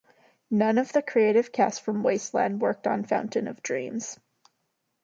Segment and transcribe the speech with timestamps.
[0.49, 4.19] None of the creative cast from "Wasteland" worked on "Fountain of Dreams".